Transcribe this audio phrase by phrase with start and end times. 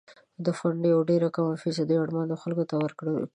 [0.45, 3.27] د فنډ یوه ډیره کمه فیصدي اړمنو خلکو ته ورکول کیږي.